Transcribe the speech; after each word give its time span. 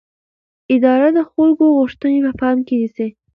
اداره 0.75 1.09
د 1.17 1.19
خلکو 1.31 1.65
غوښتنې 1.77 2.19
په 2.25 2.31
پام 2.41 2.57
کې 2.67 2.75
نیسي. 2.81 3.07